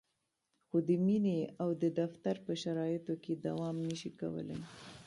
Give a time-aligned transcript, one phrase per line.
[0.67, 4.59] خو د مینې او د دفتر په شرایطو کې دوام نشي کولای.